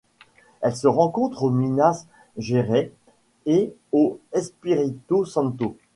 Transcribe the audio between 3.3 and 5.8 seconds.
et au Espírito Santo.